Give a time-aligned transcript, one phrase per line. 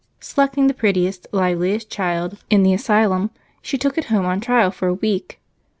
[0.19, 3.29] Selecting the prettiest, liveliest child in the Asylum,
[3.61, 5.39] she took it home on trial for a week.